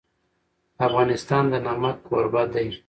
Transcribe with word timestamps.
افغانستان 0.87 1.43
د 1.51 1.53
نمک 1.65 1.95
کوربه 2.07 2.43
دی. 2.53 2.67